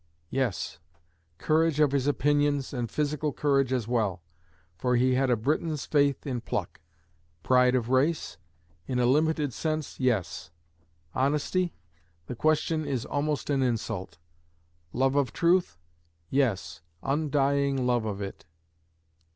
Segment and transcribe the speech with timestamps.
[0.31, 0.79] Yes;
[1.37, 4.23] courage of his opinions, and physical courage as well;
[4.75, 6.81] for he had a Briton's faith in pluck.
[7.43, 8.37] Pride of race?
[8.87, 10.49] In a limited sense, yes.
[11.13, 11.75] Honesty?
[12.25, 14.17] The question is almost an insult.
[14.91, 15.77] Love of truth?
[16.31, 18.47] Yes, undying love of it.